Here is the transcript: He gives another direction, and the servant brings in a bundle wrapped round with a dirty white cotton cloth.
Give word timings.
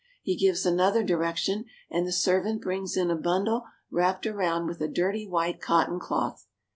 He 0.23 0.35
gives 0.35 0.65
another 0.65 1.03
direction, 1.03 1.65
and 1.91 2.07
the 2.07 2.11
servant 2.11 2.63
brings 2.63 2.97
in 2.97 3.11
a 3.11 3.15
bundle 3.15 3.65
wrapped 3.91 4.25
round 4.25 4.67
with 4.67 4.81
a 4.81 4.87
dirty 4.87 5.27
white 5.27 5.61
cotton 5.61 5.99
cloth. 5.99 6.47